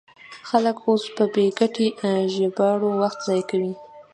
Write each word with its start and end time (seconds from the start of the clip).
خلک 0.49 0.77
اوس 0.87 1.03
په 1.15 1.23
بې 1.33 1.45
ګټې 1.59 1.87
ژباړو 2.33 2.89
وخت 3.01 3.19
ضایع 3.27 3.43
کوي. 3.51 3.73